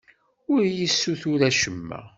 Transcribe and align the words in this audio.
Ur 0.51 0.61
iyi-ssutur 0.65 1.41
acemma. 1.49 1.99